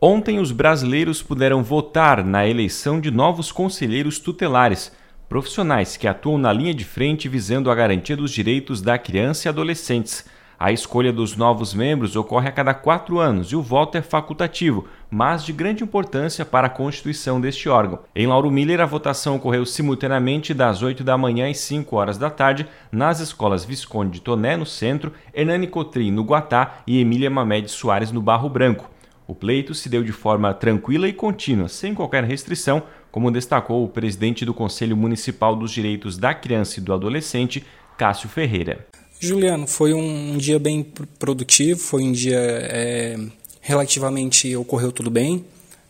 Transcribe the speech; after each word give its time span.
Ontem, 0.00 0.38
os 0.38 0.52
brasileiros 0.52 1.20
puderam 1.20 1.60
votar 1.60 2.24
na 2.24 2.46
eleição 2.46 3.00
de 3.00 3.10
novos 3.10 3.50
conselheiros 3.50 4.20
tutelares, 4.20 4.92
profissionais 5.28 5.96
que 5.96 6.06
atuam 6.06 6.38
na 6.38 6.52
linha 6.52 6.72
de 6.72 6.84
frente 6.84 7.28
visando 7.28 7.68
a 7.68 7.74
garantia 7.74 8.16
dos 8.16 8.30
direitos 8.30 8.80
da 8.80 8.96
criança 8.96 9.48
e 9.48 9.50
adolescentes. 9.50 10.24
A 10.56 10.70
escolha 10.70 11.12
dos 11.12 11.36
novos 11.36 11.74
membros 11.74 12.14
ocorre 12.14 12.48
a 12.48 12.52
cada 12.52 12.72
quatro 12.74 13.18
anos 13.18 13.48
e 13.48 13.56
o 13.56 13.62
voto 13.62 13.98
é 13.98 14.02
facultativo, 14.02 14.86
mas 15.10 15.44
de 15.44 15.52
grande 15.52 15.82
importância 15.82 16.44
para 16.44 16.68
a 16.68 16.70
constituição 16.70 17.40
deste 17.40 17.68
órgão. 17.68 17.98
Em 18.14 18.26
Lauro 18.28 18.52
Miller, 18.52 18.80
a 18.80 18.86
votação 18.86 19.34
ocorreu 19.34 19.66
simultaneamente 19.66 20.54
das 20.54 20.80
8 20.80 21.02
da 21.02 21.18
manhã 21.18 21.50
às 21.50 21.58
5 21.58 21.96
horas 21.96 22.16
da 22.16 22.30
tarde 22.30 22.68
nas 22.92 23.18
escolas 23.18 23.64
Visconde 23.64 24.12
de 24.12 24.20
Toné, 24.20 24.56
no 24.56 24.66
centro, 24.66 25.12
Hernani 25.34 25.66
Cotrim, 25.66 26.12
no 26.12 26.22
Guatá 26.22 26.82
e 26.86 27.00
Emília 27.00 27.28
Mamed 27.28 27.68
Soares, 27.68 28.12
no 28.12 28.22
Barro 28.22 28.48
Branco. 28.48 28.88
O 29.28 29.34
pleito 29.34 29.74
se 29.74 29.90
deu 29.90 30.02
de 30.02 30.10
forma 30.10 30.54
tranquila 30.54 31.06
e 31.06 31.12
contínua, 31.12 31.68
sem 31.68 31.94
qualquer 31.94 32.24
restrição, 32.24 32.82
como 33.12 33.30
destacou 33.30 33.84
o 33.84 33.88
presidente 33.88 34.42
do 34.42 34.54
Conselho 34.54 34.96
Municipal 34.96 35.54
dos 35.54 35.70
Direitos 35.70 36.16
da 36.16 36.32
Criança 36.32 36.80
e 36.80 36.82
do 36.82 36.94
Adolescente, 36.94 37.62
Cássio 37.98 38.26
Ferreira. 38.26 38.86
Juliano, 39.20 39.66
foi 39.66 39.92
um 39.92 40.38
dia 40.38 40.58
bem 40.58 40.82
produtivo, 41.18 41.78
foi 41.78 42.04
um 42.04 42.12
dia 42.12 42.38
é, 42.38 43.18
relativamente 43.60 44.56
ocorreu 44.56 44.90
tudo 44.90 45.10
bem. 45.10 45.44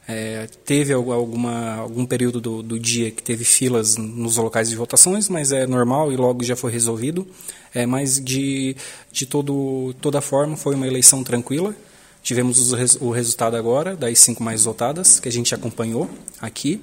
É, 0.08 0.48
teve 0.64 0.92
alguma, 0.92 1.76
algum 1.76 2.04
período 2.04 2.40
do, 2.40 2.60
do, 2.60 2.76
dia 2.76 3.12
que 3.12 3.22
teve 3.22 3.44
filas 3.44 3.96
nos 3.96 4.36
locais 4.36 4.68
de 4.68 4.74
votações, 4.74 5.28
mas 5.28 5.52
é 5.52 5.64
normal 5.64 6.10
e 6.10 6.16
logo 6.16 6.42
já 6.42 6.56
foi 6.56 6.72
resolvido. 6.72 7.24
É, 7.72 7.86
mas 7.86 8.18
de, 8.18 8.74
de 9.12 9.26
todo, 9.26 9.94
toda 10.00 10.20
forma 10.20 10.56
foi 10.56 10.74
uma 10.74 10.88
eleição 10.88 11.22
tranquila. 11.22 11.72
Tivemos 12.22 12.72
o 13.00 13.10
resultado 13.10 13.56
agora 13.56 13.96
das 13.96 14.18
cinco 14.18 14.42
mais 14.42 14.64
votadas, 14.64 15.18
que 15.18 15.28
a 15.28 15.32
gente 15.32 15.54
acompanhou 15.54 16.08
aqui, 16.40 16.80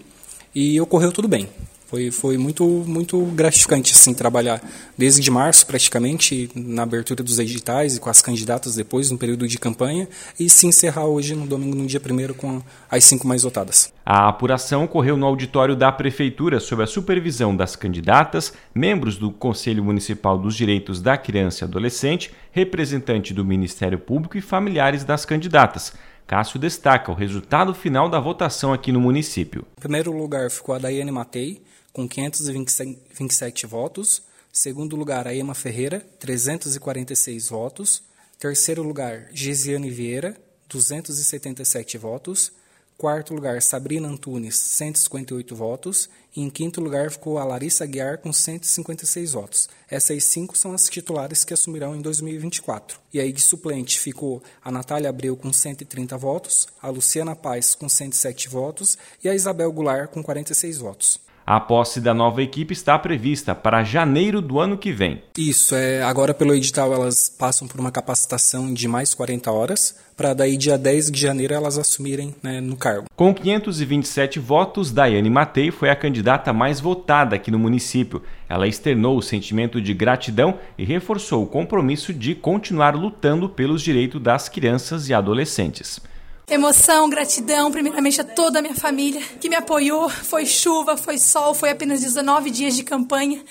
e 0.53 0.79
ocorreu 0.81 1.11
tudo 1.11 1.27
bem. 1.27 1.49
Foi, 1.85 2.09
foi 2.09 2.37
muito, 2.37 2.65
muito 2.65 3.19
gratificante 3.27 3.93
assim, 3.93 4.13
trabalhar 4.13 4.61
desde 4.97 5.29
março, 5.29 5.67
praticamente, 5.67 6.49
na 6.55 6.83
abertura 6.83 7.23
dos 7.23 7.37
editais 7.37 7.95
e 7.95 7.99
com 7.99 8.09
as 8.09 8.21
candidatas 8.21 8.75
depois, 8.75 9.11
no 9.11 9.17
período 9.17 9.47
de 9.47 9.59
campanha, 9.59 10.07
e 10.39 10.49
se 10.49 10.65
encerrar 10.65 11.05
hoje, 11.05 11.35
no 11.35 11.45
domingo, 11.45 11.75
no 11.75 11.85
dia 11.85 12.01
1 12.01 12.33
com 12.33 12.61
as 12.89 13.03
cinco 13.03 13.27
mais 13.27 13.43
votadas. 13.43 13.93
A 14.05 14.27
apuração 14.27 14.83
ocorreu 14.83 15.15
no 15.15 15.25
auditório 15.25 15.75
da 15.75 15.91
Prefeitura 15.91 16.59
sob 16.59 16.83
a 16.83 16.87
supervisão 16.87 17.55
das 17.55 17.75
candidatas, 17.75 18.53
membros 18.73 19.17
do 19.17 19.31
Conselho 19.31 19.83
Municipal 19.83 20.37
dos 20.37 20.55
Direitos 20.55 21.01
da 21.01 21.17
Criança 21.17 21.63
e 21.63 21.67
Adolescente, 21.67 22.31
representante 22.51 23.33
do 23.33 23.45
Ministério 23.45 23.99
Público 23.99 24.37
e 24.37 24.41
familiares 24.41 25.03
das 25.03 25.25
candidatas. 25.25 25.93
Cássio 26.27 26.59
destaca 26.59 27.11
o 27.11 27.15
resultado 27.15 27.73
final 27.73 28.09
da 28.09 28.19
votação 28.19 28.73
aqui 28.73 28.91
no 28.91 28.99
município. 28.99 29.65
Em 29.77 29.81
primeiro 29.81 30.11
lugar 30.11 30.49
ficou 30.49 30.73
a 30.73 30.79
Daiane 30.79 31.11
Matei, 31.11 31.61
com 31.93 32.07
527 32.07 33.67
votos. 33.67 34.23
Segundo 34.51 34.95
lugar, 34.95 35.27
a 35.27 35.35
Ema 35.35 35.53
Ferreira, 35.53 35.99
346 36.19 37.49
votos. 37.49 38.03
Terceiro 38.39 38.81
lugar, 38.81 39.27
Gesiane 39.31 39.89
Vieira, 39.89 40.35
277 40.67 41.97
votos. 41.97 42.51
Quarto 42.97 43.33
lugar, 43.33 43.61
Sabrina 43.61 44.07
Antunes, 44.07 44.55
158 44.55 45.53
votos. 45.53 46.09
E 46.33 46.41
em 46.41 46.49
quinto 46.49 46.79
lugar 46.79 47.11
ficou 47.11 47.37
a 47.37 47.43
Larissa 47.43 47.85
Guiar, 47.85 48.19
com 48.19 48.31
156 48.31 49.33
votos. 49.33 49.69
Essas 49.89 50.23
cinco 50.23 50.57
são 50.57 50.73
as 50.73 50.87
titulares 50.89 51.43
que 51.43 51.53
assumirão 51.53 51.93
em 51.93 52.01
2024. 52.01 52.97
E 53.13 53.19
aí 53.19 53.33
de 53.33 53.41
suplente 53.41 53.99
ficou 53.99 54.41
a 54.63 54.71
Natália 54.71 55.09
Abreu, 55.09 55.35
com 55.35 55.51
130 55.51 56.17
votos, 56.17 56.67
a 56.81 56.89
Luciana 56.89 57.35
Paz, 57.35 57.75
com 57.75 57.89
107 57.89 58.47
votos 58.47 58.97
e 59.21 59.27
a 59.27 59.35
Isabel 59.35 59.71
Goulart, 59.73 60.09
com 60.09 60.23
46 60.23 60.77
votos. 60.77 61.19
A 61.47 61.59
posse 61.59 62.01
da 62.01 62.11
nova 62.11 62.41
equipe 62.41 62.73
está 62.73 62.97
prevista 62.97 63.53
para 63.53 63.83
janeiro 63.83 64.41
do 64.41 64.59
ano 64.59 64.79
que 64.79 64.91
vem. 64.91 65.21
Isso, 65.37 65.75
é, 65.75 66.01
agora 66.01 66.33
pelo 66.33 66.55
edital 66.55 66.91
elas 66.91 67.29
passam 67.29 67.67
por 67.67 67.79
uma 67.79 67.91
capacitação 67.91 68.73
de 68.73 68.87
mais 68.87 69.13
40 69.13 69.51
horas, 69.51 69.95
para 70.17 70.33
daí 70.33 70.57
dia 70.57 70.75
10 70.75 71.11
de 71.11 71.21
janeiro 71.21 71.53
elas 71.53 71.77
assumirem 71.77 72.33
né, 72.41 72.59
no 72.59 72.75
cargo. 72.75 73.05
Com 73.15 73.31
527 73.31 74.39
votos, 74.39 74.91
Daiane 74.91 75.29
Matei 75.29 75.69
foi 75.69 75.91
a 75.91 75.95
candidata 75.95 76.51
mais 76.51 76.79
votada 76.79 77.35
aqui 77.35 77.51
no 77.51 77.59
município. 77.59 78.23
Ela 78.49 78.67
externou 78.67 79.15
o 79.15 79.21
sentimento 79.21 79.79
de 79.79 79.93
gratidão 79.93 80.57
e 80.79 80.83
reforçou 80.83 81.43
o 81.43 81.47
compromisso 81.47 82.11
de 82.11 82.33
continuar 82.33 82.95
lutando 82.95 83.47
pelos 83.47 83.83
direitos 83.83 84.19
das 84.19 84.49
crianças 84.49 85.09
e 85.09 85.13
adolescentes. 85.13 86.01
Emoção, 86.47 87.09
gratidão, 87.09 87.71
primeiramente 87.71 88.21
a 88.21 88.23
toda 88.23 88.59
a 88.59 88.61
minha 88.61 88.75
família 88.75 89.19
que 89.41 89.49
me 89.49 89.55
apoiou. 89.55 90.07
Foi 90.07 90.45
chuva, 90.45 90.95
foi 90.95 91.17
sol, 91.17 91.55
foi 91.55 91.71
apenas 91.71 92.01
19 92.01 92.51
dias 92.51 92.75
de 92.75 92.83
campanha 92.83 93.43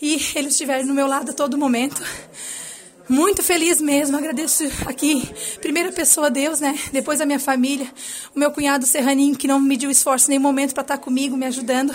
e 0.00 0.14
eles 0.34 0.54
estiveram 0.54 0.84
no 0.84 0.92
meu 0.92 1.06
lado 1.06 1.30
a 1.30 1.32
todo 1.32 1.56
momento. 1.56 2.02
Muito 3.08 3.44
feliz 3.44 3.80
mesmo, 3.80 4.16
agradeço 4.16 4.64
aqui, 4.86 5.22
primeira 5.60 5.92
pessoa 5.92 6.26
a 6.26 6.30
Deus, 6.30 6.58
né? 6.58 6.76
Depois 6.92 7.20
a 7.20 7.26
minha 7.26 7.38
família, 7.38 7.86
o 8.34 8.38
meu 8.38 8.50
cunhado 8.50 8.86
Serraninho, 8.86 9.36
que 9.36 9.46
não 9.46 9.60
mediu 9.60 9.90
esforço 9.90 10.26
em 10.26 10.30
nenhum 10.30 10.42
momento 10.42 10.74
para 10.74 10.82
estar 10.82 10.98
comigo, 10.98 11.36
me 11.36 11.46
ajudando. 11.46 11.94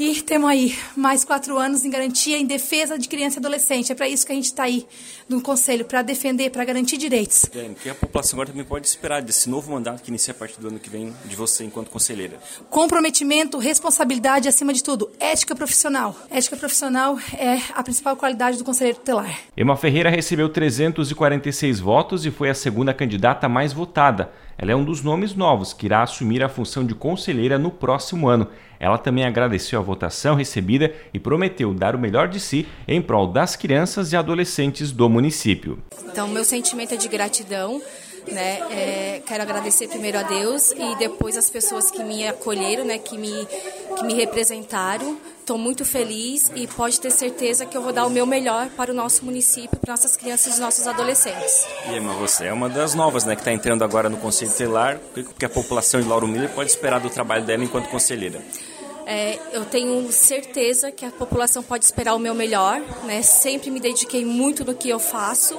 E 0.00 0.22
temos 0.22 0.48
aí 0.48 0.78
mais 0.96 1.24
quatro 1.24 1.58
anos 1.58 1.84
em 1.84 1.90
garantia 1.90 2.38
em 2.38 2.46
defesa 2.46 2.98
de 2.98 3.06
criança 3.06 3.36
e 3.36 3.38
adolescente. 3.38 3.92
É 3.92 3.94
para 3.94 4.08
isso 4.08 4.24
que 4.24 4.32
a 4.32 4.34
gente 4.34 4.46
está 4.46 4.62
aí 4.62 4.86
no 5.28 5.42
Conselho, 5.42 5.84
para 5.84 6.00
defender, 6.00 6.48
para 6.48 6.64
garantir 6.64 6.96
direitos. 6.96 7.44
O 7.44 7.74
que 7.74 7.90
a 7.90 7.94
população 7.94 8.38
agora 8.38 8.48
também 8.48 8.64
pode 8.64 8.86
esperar 8.86 9.20
desse 9.20 9.50
novo 9.50 9.70
mandato 9.70 10.02
que 10.02 10.08
inicia 10.08 10.32
a 10.32 10.34
partir 10.34 10.58
do 10.58 10.68
ano 10.68 10.78
que 10.78 10.88
vem 10.88 11.14
de 11.26 11.36
você 11.36 11.64
enquanto 11.64 11.90
conselheira? 11.90 12.40
Comprometimento, 12.70 13.58
responsabilidade 13.58 14.48
acima 14.48 14.72
de 14.72 14.82
tudo, 14.82 15.09
ética 15.20 15.54
profissional. 15.54 16.16
Ética 16.30 16.56
profissional 16.56 17.18
é 17.36 17.60
a 17.74 17.82
principal 17.82 18.16
qualidade 18.16 18.56
do 18.56 18.64
conselheiro 18.64 18.98
tutelar. 18.98 19.38
Emma 19.56 19.76
Ferreira 19.76 20.08
recebeu 20.08 20.48
346 20.48 21.78
votos 21.78 22.24
e 22.24 22.30
foi 22.30 22.48
a 22.48 22.54
segunda 22.54 22.94
candidata 22.94 23.48
mais 23.48 23.72
votada. 23.72 24.32
Ela 24.56 24.72
é 24.72 24.76
um 24.76 24.84
dos 24.84 25.02
nomes 25.02 25.34
novos 25.34 25.72
que 25.72 25.86
irá 25.86 26.02
assumir 26.02 26.42
a 26.42 26.48
função 26.48 26.84
de 26.84 26.94
conselheira 26.94 27.58
no 27.58 27.70
próximo 27.70 28.28
ano. 28.28 28.48
Ela 28.78 28.98
também 28.98 29.24
agradeceu 29.24 29.78
a 29.78 29.82
votação 29.82 30.34
recebida 30.34 30.92
e 31.12 31.18
prometeu 31.18 31.72
dar 31.74 31.94
o 31.94 31.98
melhor 31.98 32.28
de 32.28 32.40
si 32.40 32.66
em 32.88 33.00
prol 33.00 33.26
das 33.26 33.56
crianças 33.56 34.12
e 34.12 34.16
adolescentes 34.16 34.90
do 34.90 35.08
município. 35.08 35.78
Então, 36.06 36.28
meu 36.28 36.44
sentimento 36.44 36.94
é 36.94 36.96
de 36.96 37.08
gratidão. 37.08 37.80
Né? 38.26 38.60
É, 38.70 39.22
quero 39.26 39.42
agradecer 39.42 39.88
primeiro 39.88 40.18
a 40.18 40.22
Deus 40.22 40.72
e 40.72 40.96
depois 40.98 41.36
as 41.36 41.50
pessoas 41.50 41.90
que 41.90 42.02
me 42.02 42.26
acolheram, 42.26 42.84
né? 42.84 42.98
que, 42.98 43.16
me, 43.16 43.46
que 43.96 44.04
me 44.04 44.14
representaram. 44.14 45.18
Estou 45.40 45.58
muito 45.58 45.84
feliz 45.84 46.50
e 46.54 46.66
pode 46.68 47.00
ter 47.00 47.10
certeza 47.10 47.66
que 47.66 47.76
eu 47.76 47.82
vou 47.82 47.92
dar 47.92 48.06
o 48.06 48.10
meu 48.10 48.24
melhor 48.24 48.68
para 48.70 48.92
o 48.92 48.94
nosso 48.94 49.24
município, 49.24 49.76
para 49.80 49.92
nossas 49.92 50.16
crianças 50.16 50.58
e 50.58 50.60
nossos 50.60 50.86
adolescentes. 50.86 51.66
E 51.88 51.96
Emma, 51.96 52.12
você 52.14 52.46
é 52.46 52.52
uma 52.52 52.68
das 52.68 52.94
novas 52.94 53.24
né, 53.24 53.34
que 53.34 53.40
está 53.40 53.52
entrando 53.52 53.82
agora 53.82 54.08
no 54.08 54.16
Conselho 54.16 54.52
Telar. 54.52 55.00
O 55.16 55.24
que 55.34 55.44
a 55.44 55.48
população 55.48 56.00
de 56.00 56.06
Lauro 56.06 56.28
Miller 56.28 56.50
pode 56.50 56.70
esperar 56.70 57.00
do 57.00 57.10
trabalho 57.10 57.44
dela 57.44 57.64
enquanto 57.64 57.88
conselheira? 57.88 58.40
É, 59.06 59.40
eu 59.52 59.64
tenho 59.64 60.12
certeza 60.12 60.92
que 60.92 61.04
a 61.04 61.10
população 61.10 61.64
pode 61.64 61.84
esperar 61.84 62.14
o 62.14 62.18
meu 62.20 62.32
melhor. 62.32 62.80
Né? 63.02 63.22
Sempre 63.22 63.68
me 63.68 63.80
dediquei 63.80 64.24
muito 64.24 64.64
no 64.64 64.72
que 64.72 64.88
eu 64.88 65.00
faço 65.00 65.58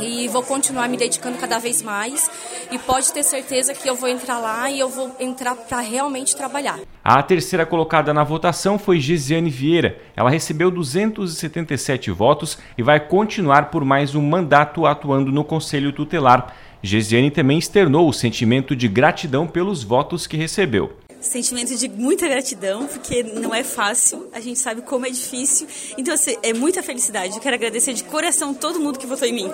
e 0.00 0.28
vou 0.28 0.42
continuar 0.42 0.88
me 0.88 0.96
dedicando 0.96 1.38
cada 1.38 1.58
vez 1.58 1.82
mais. 1.82 2.30
E 2.70 2.78
pode 2.78 3.12
ter 3.12 3.22
certeza 3.22 3.74
que 3.74 3.88
eu 3.88 3.94
vou 3.94 4.08
entrar 4.08 4.38
lá 4.38 4.70
e 4.70 4.78
eu 4.78 4.88
vou 4.88 5.14
entrar 5.20 5.54
para 5.54 5.80
realmente 5.80 6.36
trabalhar. 6.36 6.78
A 7.04 7.22
terceira 7.22 7.64
colocada 7.64 8.12
na 8.12 8.24
votação 8.24 8.78
foi 8.78 8.98
Gisiane 8.98 9.50
Vieira. 9.50 9.98
Ela 10.16 10.30
recebeu 10.30 10.70
277 10.70 12.10
votos 12.10 12.58
e 12.76 12.82
vai 12.82 13.00
continuar 13.00 13.70
por 13.70 13.84
mais 13.84 14.14
um 14.14 14.22
mandato 14.22 14.86
atuando 14.86 15.30
no 15.30 15.44
Conselho 15.44 15.92
Tutelar. 15.92 16.54
Gesiane 16.82 17.30
também 17.30 17.58
externou 17.58 18.08
o 18.08 18.12
sentimento 18.12 18.76
de 18.76 18.88
gratidão 18.88 19.46
pelos 19.46 19.82
votos 19.82 20.26
que 20.26 20.36
recebeu 20.36 21.05
sentimento 21.20 21.74
de 21.76 21.88
muita 21.88 22.28
gratidão, 22.28 22.86
porque 22.86 23.22
não 23.22 23.54
é 23.54 23.62
fácil, 23.62 24.28
a 24.32 24.40
gente 24.40 24.58
sabe 24.58 24.82
como 24.82 25.06
é 25.06 25.10
difícil. 25.10 25.66
Então, 25.96 26.14
assim, 26.14 26.36
é 26.42 26.52
muita 26.52 26.82
felicidade. 26.82 27.34
Eu 27.34 27.40
quero 27.40 27.54
agradecer 27.56 27.92
de 27.92 28.04
coração 28.04 28.54
todo 28.54 28.78
mundo 28.80 28.98
que 28.98 29.06
votou 29.06 29.26
em 29.26 29.32
mim. 29.32 29.50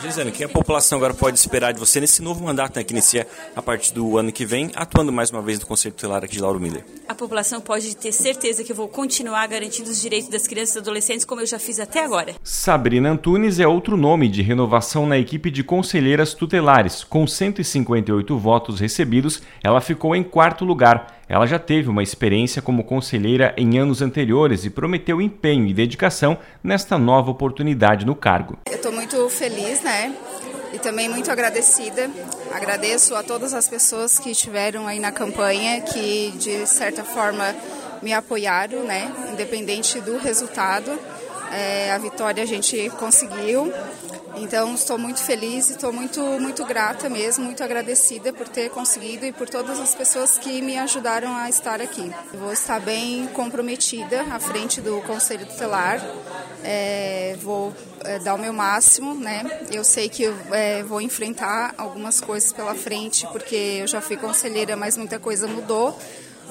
Gisele, 0.00 0.30
o 0.30 0.32
que 0.32 0.42
a 0.42 0.48
população 0.48 0.98
agora 0.98 1.14
pode 1.14 1.38
esperar 1.38 1.72
de 1.72 1.78
você 1.78 2.00
nesse 2.00 2.22
novo 2.22 2.42
mandato 2.44 2.76
né, 2.76 2.84
que 2.84 2.92
inicia 2.92 3.26
a 3.54 3.62
partir 3.62 3.92
do 3.92 4.18
ano 4.18 4.32
que 4.32 4.44
vem, 4.44 4.70
atuando 4.74 5.12
mais 5.12 5.30
uma 5.30 5.42
vez 5.42 5.60
no 5.60 5.66
Conselho 5.66 5.94
Tutelar 5.94 6.24
aqui 6.24 6.34
de 6.34 6.42
Lauro 6.42 6.58
Miller? 6.58 6.84
A 7.08 7.14
população 7.14 7.60
pode 7.60 7.94
ter 7.96 8.10
certeza 8.10 8.64
que 8.64 8.72
eu 8.72 8.76
vou 8.76 8.88
continuar 8.88 9.46
garantindo 9.46 9.90
os 9.90 10.00
direitos 10.00 10.28
das 10.28 10.46
crianças 10.46 10.76
e 10.76 10.78
adolescentes 10.78 11.24
como 11.24 11.40
eu 11.40 11.46
já 11.46 11.58
fiz 11.58 11.78
até 11.78 12.02
agora. 12.04 12.34
Sabrina 12.42 13.10
Antunes 13.10 13.60
é 13.60 13.66
outro 13.66 13.96
nome 13.96 14.28
de 14.28 14.42
renovação 14.42 15.06
na 15.06 15.18
equipe 15.18 15.50
de 15.50 15.62
conselheiras 15.62 16.34
tutelares. 16.34 17.04
Com 17.04 17.26
158 17.26 18.38
votos 18.38 18.80
recebidos, 18.80 19.42
ela 19.62 19.80
ficou 19.80 20.16
em 20.16 20.22
quarto 20.22 20.64
lugar 20.64 21.01
ela 21.28 21.46
já 21.46 21.58
teve 21.58 21.88
uma 21.88 22.02
experiência 22.02 22.60
como 22.60 22.84
conselheira 22.84 23.54
em 23.56 23.78
anos 23.78 24.02
anteriores 24.02 24.64
e 24.64 24.70
prometeu 24.70 25.20
empenho 25.20 25.66
e 25.66 25.74
dedicação 25.74 26.38
nesta 26.62 26.98
nova 26.98 27.30
oportunidade 27.30 28.04
no 28.04 28.14
cargo. 28.14 28.58
Eu 28.66 28.76
estou 28.76 28.92
muito 28.92 29.28
feliz, 29.28 29.82
né? 29.82 30.14
e 30.72 30.78
também 30.78 31.08
muito 31.08 31.30
agradecida. 31.30 32.10
Agradeço 32.50 33.14
a 33.14 33.22
todas 33.22 33.52
as 33.52 33.68
pessoas 33.68 34.18
que 34.18 34.30
estiveram 34.30 34.86
aí 34.86 34.98
na 34.98 35.12
campanha, 35.12 35.80
que 35.82 36.32
de 36.38 36.66
certa 36.66 37.04
forma 37.04 37.54
me 38.02 38.12
apoiaram, 38.12 38.82
né? 38.82 39.12
Independente 39.32 40.00
do 40.00 40.16
resultado. 40.18 40.90
É, 41.52 41.92
a 41.92 41.98
vitória 41.98 42.42
a 42.42 42.46
gente 42.46 42.90
conseguiu. 42.98 43.72
Então 44.36 44.74
estou 44.74 44.96
muito 44.96 45.20
feliz 45.20 45.68
e 45.68 45.72
estou 45.72 45.92
muito 45.92 46.20
muito 46.40 46.64
grata 46.64 47.08
mesmo, 47.10 47.44
muito 47.44 47.62
agradecida 47.62 48.32
por 48.32 48.48
ter 48.48 48.70
conseguido 48.70 49.26
e 49.26 49.32
por 49.32 49.48
todas 49.48 49.78
as 49.78 49.94
pessoas 49.94 50.38
que 50.38 50.62
me 50.62 50.78
ajudaram 50.78 51.36
a 51.36 51.50
estar 51.50 51.82
aqui. 51.82 52.10
vou 52.32 52.50
estar 52.50 52.80
bem 52.80 53.26
comprometida 53.34 54.22
à 54.30 54.40
frente 54.40 54.80
do 54.80 55.02
Conselho 55.02 55.44
Tutelar. 55.44 56.00
É, 56.64 57.36
vou 57.42 57.74
é, 58.04 58.18
dar 58.20 58.34
o 58.34 58.38
meu 58.38 58.52
máximo, 58.52 59.14
né? 59.14 59.42
Eu 59.70 59.84
sei 59.84 60.08
que 60.08 60.24
é, 60.52 60.82
vou 60.82 61.00
enfrentar 61.00 61.74
algumas 61.76 62.20
coisas 62.20 62.52
pela 62.52 62.74
frente 62.74 63.26
porque 63.26 63.80
eu 63.80 63.86
já 63.86 64.00
fui 64.00 64.16
conselheira, 64.16 64.76
mas 64.76 64.96
muita 64.96 65.18
coisa 65.18 65.46
mudou 65.46 65.98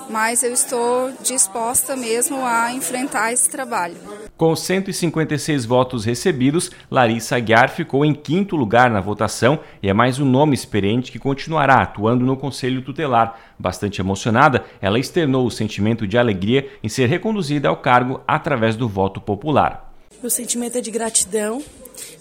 mas 0.10 0.44
eu 0.44 0.52
estou 0.52 1.12
disposta 1.22 1.96
mesmo 1.96 2.46
a 2.46 2.72
enfrentar 2.74 3.32
esse 3.32 3.50
trabalho. 3.50 3.96
Com 4.42 4.56
156 4.56 5.66
votos 5.66 6.04
recebidos, 6.04 6.72
Larissa 6.90 7.36
Aguiar 7.36 7.70
ficou 7.70 8.04
em 8.04 8.12
quinto 8.12 8.56
lugar 8.56 8.90
na 8.90 9.00
votação 9.00 9.60
e 9.84 9.88
é 9.88 9.94
mais 9.94 10.18
um 10.18 10.26
nome 10.26 10.56
experiente 10.56 11.12
que 11.12 11.20
continuará 11.20 11.76
atuando 11.76 12.26
no 12.26 12.36
Conselho 12.36 12.82
Tutelar. 12.82 13.40
Bastante 13.60 14.02
emocionada, 14.02 14.66
ela 14.82 14.98
externou 14.98 15.46
o 15.46 15.52
sentimento 15.52 16.08
de 16.08 16.18
alegria 16.18 16.68
em 16.84 16.90
ser 16.90 17.06
reconduzida 17.06 17.70
ao 17.70 17.78
cargo 17.78 18.20
através 18.28 18.76
do 18.76 18.90
voto 18.90 19.22
popular. 19.22 19.94
Meu 20.20 20.32
sentimento 20.32 20.76
é 20.76 20.82
de 20.82 20.90
gratidão 20.90 21.62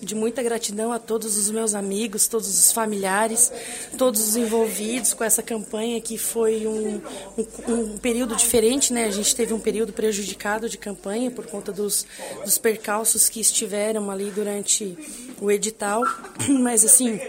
de 0.00 0.14
muita 0.14 0.42
gratidão 0.42 0.92
a 0.92 0.98
todos 0.98 1.36
os 1.36 1.50
meus 1.50 1.74
amigos, 1.74 2.26
todos 2.26 2.48
os 2.48 2.72
familiares, 2.72 3.52
todos 3.96 4.20
os 4.20 4.36
envolvidos 4.36 5.14
com 5.14 5.24
essa 5.24 5.42
campanha 5.42 6.00
que 6.00 6.16
foi 6.16 6.66
um, 6.66 7.00
um, 7.36 7.72
um 7.72 7.98
período 7.98 8.34
diferente, 8.36 8.92
né? 8.92 9.06
A 9.06 9.10
gente 9.10 9.34
teve 9.34 9.52
um 9.52 9.60
período 9.60 9.92
prejudicado 9.92 10.68
de 10.68 10.78
campanha 10.78 11.30
por 11.30 11.46
conta 11.46 11.72
dos, 11.72 12.06
dos 12.44 12.58
percalços 12.58 13.28
que 13.28 13.40
estiveram 13.40 14.10
ali 14.10 14.30
durante 14.30 14.96
o 15.40 15.50
edital, 15.50 16.02
mas 16.60 16.84
assim, 16.84 17.20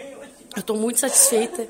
eu 0.55 0.59
estou 0.59 0.77
muito 0.77 0.99
satisfeita 0.99 1.67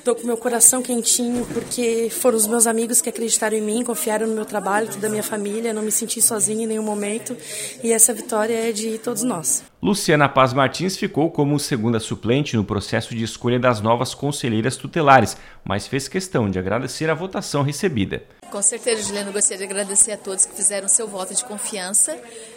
Estou 0.00 0.14
com 0.14 0.26
meu 0.26 0.38
coração 0.38 0.80
quentinho 0.80 1.46
porque 1.52 2.08
foram 2.10 2.34
os 2.34 2.46
meus 2.46 2.66
amigos 2.66 3.02
que 3.02 3.10
acreditaram 3.10 3.58
em 3.58 3.60
mim, 3.60 3.84
confiaram 3.84 4.26
no 4.26 4.34
meu 4.34 4.46
trabalho, 4.46 4.88
toda 4.90 5.06
a 5.06 5.10
minha 5.10 5.22
família, 5.22 5.74
não 5.74 5.82
me 5.82 5.92
senti 5.92 6.22
sozinha 6.22 6.64
em 6.64 6.66
nenhum 6.66 6.82
momento 6.82 7.36
e 7.84 7.92
essa 7.92 8.14
vitória 8.14 8.70
é 8.70 8.72
de 8.72 8.96
todos 8.96 9.22
nós. 9.22 9.62
Luciana 9.82 10.28
Paz 10.28 10.52
Martins 10.52 10.94
ficou 10.94 11.30
como 11.30 11.58
segunda 11.58 11.98
suplente 11.98 12.54
no 12.54 12.62
processo 12.62 13.14
de 13.14 13.24
escolha 13.24 13.58
das 13.58 13.80
novas 13.80 14.14
conselheiras 14.14 14.76
tutelares, 14.76 15.38
mas 15.64 15.86
fez 15.86 16.06
questão 16.06 16.50
de 16.50 16.58
agradecer 16.58 17.08
a 17.08 17.14
votação 17.14 17.62
recebida. 17.62 18.22
Com 18.50 18.60
certeza, 18.60 19.02
Juliana, 19.02 19.30
gostaria 19.30 19.56
de 19.56 19.72
agradecer 19.72 20.12
a 20.12 20.18
todos 20.18 20.44
que 20.44 20.54
fizeram 20.54 20.86
seu 20.86 21.08
voto 21.08 21.34
de 21.34 21.42
confiança. 21.46 22.14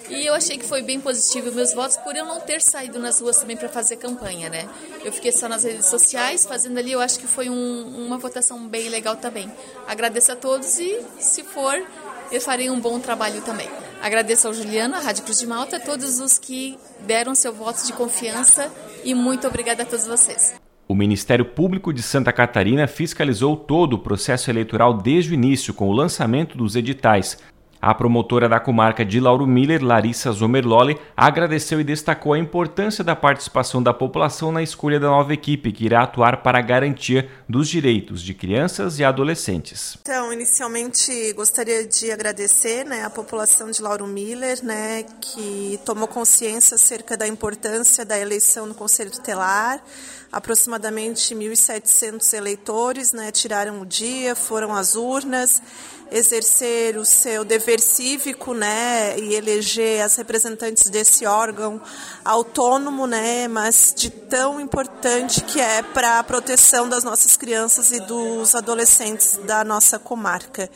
E 0.09 0.25
eu 0.25 0.33
achei 0.33 0.57
que 0.57 0.67
foi 0.67 0.81
bem 0.81 0.99
positivo 0.99 1.49
meus 1.53 1.73
votos 1.73 1.95
por 1.95 2.13
eu 2.13 2.25
não 2.25 2.41
ter 2.41 2.61
saído 2.61 2.99
nas 2.99 3.21
ruas 3.21 3.37
também 3.37 3.55
para 3.55 3.69
fazer 3.69 3.95
campanha, 3.95 4.49
né? 4.49 4.67
Eu 5.05 5.13
fiquei 5.13 5.31
só 5.31 5.47
nas 5.47 5.63
redes 5.63 5.85
sociais 5.85 6.45
fazendo 6.45 6.77
ali, 6.77 6.91
eu 6.91 6.99
acho 6.99 7.19
que 7.19 7.27
foi 7.27 7.49
um, 7.49 8.05
uma 8.05 8.17
votação 8.17 8.67
bem 8.67 8.89
legal 8.89 9.15
também. 9.15 9.49
Agradeço 9.87 10.33
a 10.33 10.35
todos 10.35 10.77
e, 10.77 10.99
se 11.19 11.41
for, 11.43 11.81
eu 12.33 12.41
farei 12.41 12.69
um 12.69 12.81
bom 12.81 12.99
trabalho 12.99 13.41
também. 13.43 13.69
Agradeço 14.03 14.49
ao 14.49 14.53
Juliano, 14.53 14.95
à 14.95 14.99
Rádio 14.99 15.23
Cruz 15.23 15.39
de 15.39 15.47
Malta, 15.47 15.77
a 15.77 15.79
todos 15.79 16.19
os 16.19 16.37
que 16.37 16.77
deram 17.07 17.33
seu 17.33 17.53
voto 17.53 17.87
de 17.87 17.93
confiança 17.93 18.69
e 19.01 19.15
muito 19.15 19.47
obrigada 19.47 19.83
a 19.83 19.85
todos 19.85 20.05
vocês. 20.05 20.55
O 20.89 20.93
Ministério 20.93 21.45
Público 21.45 21.93
de 21.93 22.01
Santa 22.01 22.33
Catarina 22.33 22.85
fiscalizou 22.85 23.55
todo 23.55 23.93
o 23.93 23.99
processo 23.99 24.51
eleitoral 24.51 24.93
desde 24.93 25.31
o 25.31 25.33
início, 25.33 25.73
com 25.73 25.87
o 25.87 25.93
lançamento 25.93 26.57
dos 26.57 26.75
editais. 26.75 27.37
A 27.85 27.93
promotora 27.93 28.47
da 28.47 28.61
comarca 28.61 29.03
de 29.03 29.19
Lauro 29.19 29.45
Miller, 29.45 29.83
Larissa 29.83 30.31
Zomerloli, 30.31 30.97
agradeceu 31.17 31.81
e 31.81 31.83
destacou 31.83 32.31
a 32.31 32.39
importância 32.39 33.03
da 33.03 33.13
participação 33.13 33.83
da 33.83 33.93
população 33.93 34.53
na 34.53 34.63
escolha 34.63 35.01
da 35.01 35.07
nova 35.07 35.33
equipe 35.33 35.69
que 35.69 35.83
irá 35.83 36.03
atuar 36.03 36.41
para 36.41 36.59
a 36.59 36.61
garantia 36.61 37.29
dos 37.47 37.67
direitos 37.67 38.21
de 38.21 38.33
crianças 38.33 38.99
e 38.99 39.03
adolescentes. 39.03 39.97
Então, 40.01 40.31
inicialmente 40.31 41.33
gostaria 41.33 41.85
de 41.85 42.09
agradecer 42.09 42.85
né, 42.85 43.03
a 43.03 43.09
população 43.09 43.69
de 43.69 43.81
Lauro 43.81 44.07
Miller, 44.07 44.63
né, 44.63 45.03
que 45.19 45.77
tomou 45.85 46.07
consciência 46.07 46.75
acerca 46.75 47.17
da 47.17 47.27
importância 47.27 48.05
da 48.05 48.17
eleição 48.17 48.65
no 48.65 48.73
Conselho 48.73 49.11
Tutelar. 49.11 49.83
Aproximadamente 50.31 51.35
1.700 51.35 52.33
eleitores 52.33 53.11
né, 53.11 53.29
tiraram 53.29 53.81
o 53.81 53.85
dia, 53.85 54.35
foram 54.35 54.73
às 54.73 54.95
urnas 54.95 55.61
exercer 56.13 56.95
o 56.97 57.05
seu 57.05 57.43
dever 57.43 57.72
cívico, 57.79 58.53
né, 58.53 59.17
e 59.19 59.33
eleger 59.33 60.01
as 60.01 60.15
representantes 60.15 60.89
desse 60.89 61.25
órgão 61.25 61.81
autônomo, 62.23 63.05
né, 63.07 63.47
mas 63.47 63.93
de 63.95 64.09
tão 64.09 64.59
importante 64.59 65.41
que 65.41 65.59
é 65.59 65.81
para 65.81 66.19
a 66.19 66.23
proteção 66.23 66.87
das 66.89 67.03
nossas 67.03 67.35
crianças 67.35 67.91
e 67.91 67.99
dos 68.01 68.55
adolescentes 68.55 69.39
da 69.43 69.63
nossa 69.63 69.99
comarca. 69.99 70.69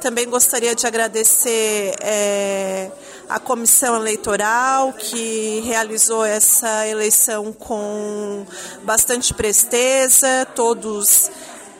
Também 0.00 0.28
gostaria 0.28 0.74
de 0.74 0.86
agradecer 0.86 1.96
é, 2.00 2.90
a 3.28 3.40
comissão 3.40 3.96
eleitoral 3.96 4.92
que 4.92 5.60
realizou 5.66 6.24
essa 6.24 6.86
eleição 6.86 7.52
com 7.52 8.46
bastante 8.84 9.34
presteza, 9.34 10.46
todos 10.54 11.30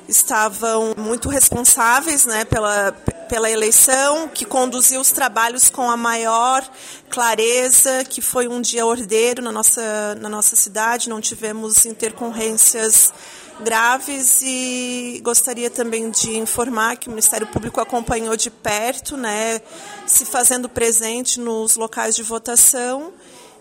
estavam 0.08 0.94
muito 0.96 1.28
responsáveis 1.28 2.25
né, 2.25 2.44
pela, 2.46 2.93
pela 3.28 3.50
eleição, 3.50 4.26
que 4.28 4.46
conduziu 4.46 5.00
os 5.00 5.12
trabalhos 5.12 5.69
com 5.69 5.90
a 5.90 5.96
maior 5.96 6.66
clareza, 7.10 8.05
que 8.08 8.22
foi 8.22 8.49
um 8.49 8.60
dia 8.60 8.87
ordeiro 8.87 9.43
na 9.43 9.52
nossa, 9.52 10.14
na 10.14 10.28
nossa 10.28 10.56
cidade, 10.56 11.10
não 11.10 11.20
tivemos 11.20 11.84
intercorrências 11.84 13.12
graves 13.60 14.40
e 14.43 15.20
gostaria 15.22 15.69
também 15.69 16.11
de 16.11 16.38
informar 16.38 16.96
que 16.96 17.08
o 17.08 17.11
Ministério 17.11 17.46
Público 17.46 17.81
acompanhou 17.81 18.37
de 18.37 18.50
perto, 18.50 19.16
né, 19.16 19.61
se 20.06 20.25
fazendo 20.25 20.69
presente 20.69 21.38
nos 21.38 21.76
locais 21.76 22.16
de 22.16 22.22
votação 22.22 23.12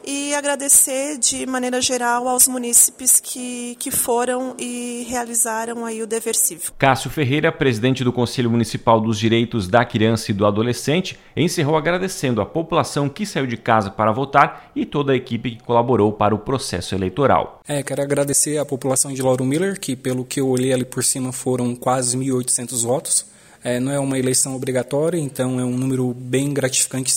e 0.06 0.34
agradecer 0.34 1.18
de 1.18 1.46
maneira 1.46 1.82
geral 1.82 2.28
aos 2.28 2.48
munícipes 2.48 3.20
que, 3.20 3.76
que 3.80 3.92
foram 3.92 4.56
e 4.58 5.06
realizaram 5.10 5.86
aí 5.86 6.02
o 6.02 6.08
dever 6.08 6.36
cívico. 6.36 6.76
Cássio 6.78 7.10
Ferreira, 7.10 7.52
presidente 7.52 8.04
do 8.04 8.14
Conselho 8.14 8.50
Municipal 8.50 9.00
dos 9.00 9.20
Direitos 9.20 9.68
da 9.68 9.84
Criança 9.86 10.32
e 10.32 10.34
do 10.34 10.46
Adolescente, 10.46 11.20
encerrou 11.36 11.76
agradecendo 11.76 12.42
a 12.42 12.46
população 12.46 13.10
que 13.10 13.26
saiu 13.26 13.48
de 13.48 13.58
casa 13.58 13.90
para 13.90 14.12
votar 14.12 14.72
e 14.76 14.86
toda 14.86 15.14
a 15.14 15.16
equipe 15.16 15.52
que 15.52 15.64
colaborou 15.64 16.14
para 16.14 16.34
o 16.34 16.40
processo 16.40 16.96
eleitoral. 16.96 17.62
É, 17.68 17.84
quero 17.84 18.02
agradecer 18.02 18.58
à 18.58 18.66
população 18.66 19.14
de 19.14 19.22
Lauro 19.22 19.46
Miller, 19.46 19.80
que 19.80 19.96
pelo 19.96 20.26
que 20.26 20.40
eu 20.40 20.48
olhei 20.48 20.74
ali 20.74 20.86
por 20.86 21.04
cima 21.04 21.32
foram 21.32 21.76
quase 21.76 22.18
1.800 22.18 22.84
votos. 22.84 23.37
É, 23.68 23.82
não 23.82 23.92
é 23.92 24.00
uma 24.00 24.18
eleição 24.18 24.56
obrigatória, 24.56 25.20
então 25.20 25.60
é 25.60 25.66
um 25.66 25.78
número 25.78 26.14
bem 26.14 26.54
gratificante 26.54 27.14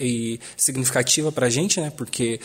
e 0.00 0.40
significativa 0.56 1.30
para 1.30 1.44
a 1.44 1.50
gente, 1.50 1.78
né? 1.78 1.92
porque 1.94 2.40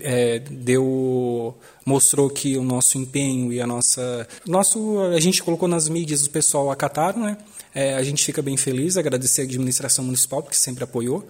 é, 0.00 0.38
deu 0.38 1.56
mostrou 1.84 2.30
que 2.30 2.56
o 2.56 2.62
nosso 2.62 2.98
empenho 2.98 3.52
e 3.52 3.60
a 3.60 3.66
nossa 3.66 4.28
nosso 4.46 5.00
a 5.12 5.18
gente 5.18 5.42
colocou 5.42 5.66
nas 5.66 5.88
mídias 5.88 6.24
o 6.24 6.30
pessoal 6.30 6.70
acataram, 6.70 7.24
né? 7.24 7.36
É, 7.74 7.94
a 7.94 8.02
gente 8.04 8.24
fica 8.24 8.40
bem 8.40 8.56
feliz, 8.56 8.96
agradecer 8.96 9.40
a 9.40 9.44
administração 9.44 10.04
municipal 10.04 10.40
porque 10.40 10.56
sempre 10.56 10.84
apoiou 10.84 11.26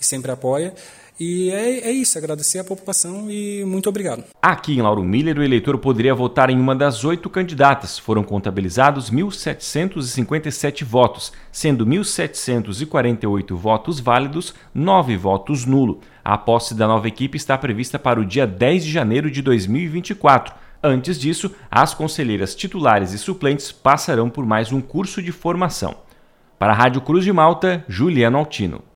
e 0.00 0.04
sempre 0.04 0.30
apoia. 0.30 0.74
E 1.18 1.48
é, 1.50 1.88
é 1.88 1.92
isso, 1.92 2.18
agradecer 2.18 2.58
à 2.58 2.64
população 2.64 3.30
e 3.30 3.64
muito 3.64 3.88
obrigado. 3.88 4.24
Aqui 4.42 4.76
em 4.76 4.82
Lauro 4.82 5.04
Miller, 5.04 5.38
o 5.38 5.44
eleitor 5.44 5.78
poderia 5.78 6.12
votar 6.12 6.50
em 6.50 6.58
uma 6.58 6.74
das 6.74 7.04
oito 7.04 7.30
candidatas. 7.30 7.96
Foram 7.98 8.24
contabilizados 8.24 9.12
1.757 9.12 10.84
votos, 10.84 11.32
sendo 11.52 11.86
1.748 11.86 13.54
votos 13.54 14.00
válidos, 14.00 14.54
9 14.74 15.16
votos 15.16 15.64
nulo. 15.64 16.00
A 16.24 16.36
posse 16.36 16.74
da 16.74 16.88
nova 16.88 17.06
equipe 17.06 17.36
está 17.36 17.56
prevista 17.56 17.96
para 17.96 18.18
o 18.18 18.24
dia 18.24 18.46
10 18.46 18.84
de 18.84 18.90
janeiro 18.90 19.30
de 19.30 19.40
2024. 19.40 20.52
Antes 20.82 21.18
disso, 21.18 21.50
as 21.70 21.94
conselheiras 21.94 22.54
titulares 22.56 23.12
e 23.12 23.18
suplentes 23.18 23.70
passarão 23.70 24.28
por 24.28 24.44
mais 24.44 24.72
um 24.72 24.80
curso 24.80 25.22
de 25.22 25.30
formação. 25.30 25.96
Para 26.58 26.72
a 26.72 26.76
Rádio 26.76 27.00
Cruz 27.00 27.24
de 27.24 27.32
Malta, 27.32 27.84
Juliano 27.88 28.36
Altino. 28.36 28.82